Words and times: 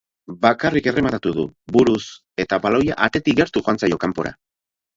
Bakarrik 0.45 0.87
errematatu 0.91 1.33
du, 1.35 1.43
buruz, 1.75 2.01
eta 2.45 2.61
baloia 2.65 2.99
atetik 3.11 3.41
gertu 3.43 3.65
joan 3.69 3.83
zaio 3.85 4.05
kanpora. 4.09 4.37